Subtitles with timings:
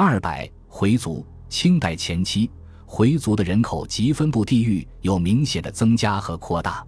[0.00, 2.48] 二百回族，清代前期
[2.86, 6.86] 回族的人口及分布地域有明显的增加和扩大。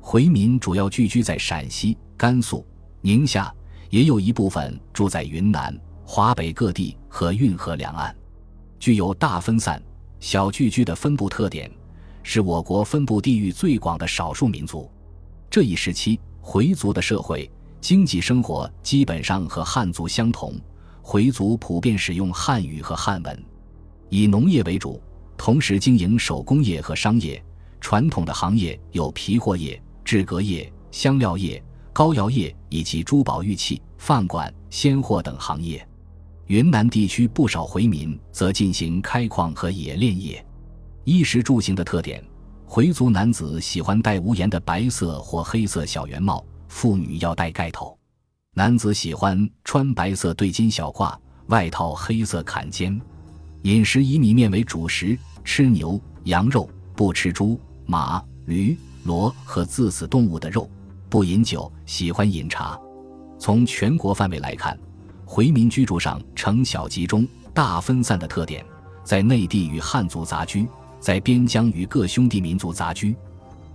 [0.00, 2.64] 回民主要聚居在陕西、甘肃、
[3.00, 3.52] 宁夏，
[3.90, 8.14] 也有一部分住在云南、华北各地和运河两岸，
[8.78, 9.82] 具有大分散、
[10.20, 11.68] 小聚居的分布特点，
[12.22, 14.88] 是我国分布地域最广的少数民族。
[15.50, 17.50] 这一时期，回族的社会
[17.80, 20.54] 经济生活基本上和汉族相同。
[21.06, 23.44] 回族普遍使用汉语和汉文，
[24.08, 24.98] 以农业为主，
[25.36, 27.40] 同时经营手工业和商业。
[27.78, 35.86] 传统的行业有皮货业、制革业、香料业、膏药业以及珠宝玉器、饭馆、鲜货等行业。
[36.46, 40.42] 云南地区不少回民则进行开矿和冶炼业。
[41.04, 42.24] 衣食住行的特点：
[42.64, 47.94] 回族男子喜欢戴无檐的白色或黑色小圆帽，妇女要戴盖头。
[48.56, 51.12] 男子喜欢穿白色对襟小褂，
[51.48, 53.00] 外套黑色坎肩。
[53.62, 60.70] 饮食以米面为主食，吃牛羊肉，不吃猪马驴骡和自死动物的肉，
[61.10, 62.78] 不饮酒，喜欢饮茶。
[63.40, 64.78] 从全国范围来看，
[65.24, 68.64] 回民居住上城小集中、大分散的特点，
[69.02, 70.68] 在内地与汉族杂居，
[71.00, 73.16] 在边疆与各兄弟民族杂居，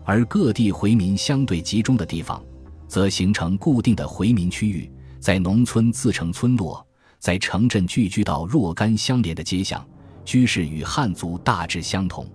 [0.06, 2.42] 而各地回民相对集中的地方。
[2.90, 6.84] 则形成固定的回民区域，在农村自成村落，
[7.20, 9.88] 在城镇聚居到若干相连的街巷，
[10.26, 12.28] 居室与汉族大致相同。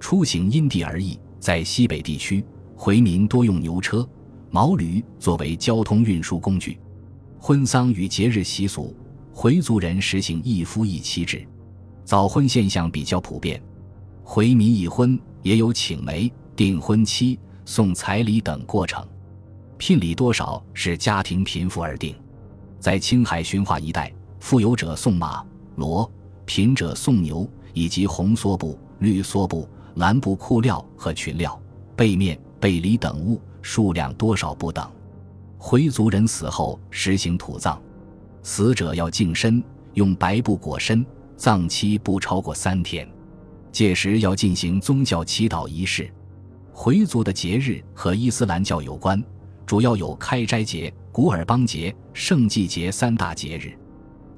[0.00, 2.44] 出行因地而异，在西北地区，
[2.76, 4.06] 回民多用牛车、
[4.50, 6.78] 毛驴作为交通运输工具。
[7.38, 8.94] 婚丧与节日习俗，
[9.32, 11.46] 回族人实行一夫一妻制，
[12.04, 13.62] 早婚现象比较普遍。
[14.24, 19.06] 回民已婚也有请媒、订婚期、送彩礼等过程。
[19.86, 22.16] 聘礼多少是家庭贫富而定，
[22.80, 25.44] 在青海循化一带，富有者送马、
[25.76, 26.08] 骡，
[26.46, 31.60] 贫者送牛，以及红梭布、绿梭布、蓝布裤料和裙料、
[31.94, 34.90] 被面、被里等物，数量多少不等。
[35.58, 37.78] 回族人死后实行土葬，
[38.42, 39.62] 死者要净身，
[39.92, 41.04] 用白布裹身，
[41.36, 43.06] 葬期不超过三天，
[43.70, 46.10] 届时要进行宗教祈祷仪式。
[46.72, 49.22] 回族的节日和伊斯兰教有关。
[49.66, 53.76] 主要有开斋节、古尔邦节、圣祭节三大节日。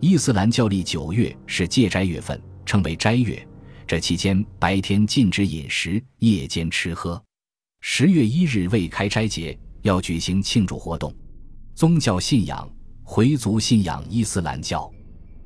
[0.01, 3.47] 伊斯兰教历九月是戒斋月份，称为斋月。
[3.87, 7.21] 这期间白天禁止饮食，夜间吃喝。
[7.81, 11.15] 十月一日为开斋节，要举行庆祝活动。
[11.75, 12.69] 宗教信仰，
[13.03, 14.91] 回族信仰伊斯兰教。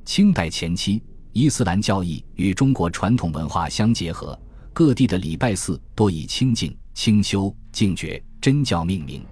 [0.05, 1.03] 清代前期，
[1.33, 4.39] 伊斯兰教义与中国传统文化相结合，
[4.73, 9.23] 各地的礼拜寺多以清净、清修、净觉、真教命名。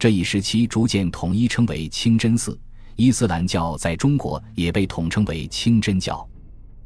[0.00, 2.58] 这一时期逐渐统一称为清真寺，
[2.96, 6.26] 伊斯兰教在中国也被统称为清真教。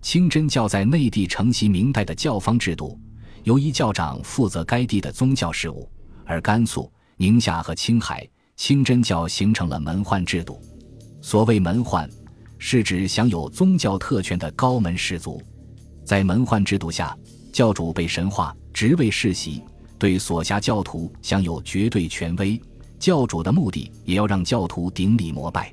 [0.03, 2.99] 清真教在内地承袭明代的教坊制度，
[3.45, 5.89] 由一教长负责该地的宗教事务；
[6.25, 10.61] 而甘肃、宁夏和青海，清真教形成了门宦制度。
[11.23, 12.11] 所谓门宦，
[12.59, 15.41] 是指享有宗教特权的高门士族。
[16.05, 17.17] 在门宦制度下，
[17.53, 19.63] 教主被神化，职位世袭，
[20.01, 22.61] 对所辖教徒享有绝对权威。
[23.05, 25.71] 教主的目的也要让教徒顶礼膜拜。